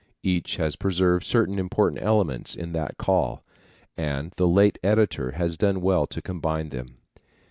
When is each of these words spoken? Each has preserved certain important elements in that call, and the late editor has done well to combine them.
Each 0.23 0.55
has 0.55 0.77
preserved 0.77 1.27
certain 1.27 1.59
important 1.59 2.01
elements 2.01 2.55
in 2.55 2.71
that 2.71 2.97
call, 2.97 3.43
and 3.95 4.33
the 4.35 4.47
late 4.47 4.79
editor 4.83 5.33
has 5.33 5.57
done 5.57 5.79
well 5.79 6.07
to 6.07 6.23
combine 6.23 6.69
them. 6.69 6.97